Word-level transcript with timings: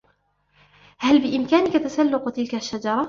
هل 0.97 1.21
بإمكانك 1.21 1.73
تسلق 1.83 2.29
تلك 2.29 2.55
الشجرة؟ 2.55 2.99